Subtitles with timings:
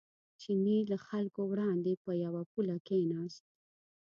[0.41, 3.43] چیني له خلکو وړاندې په یوه پوله کېناست.